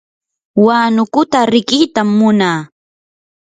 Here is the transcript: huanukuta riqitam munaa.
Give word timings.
huanukuta 0.61 1.39
riqitam 1.51 2.09
munaa. 2.19 2.59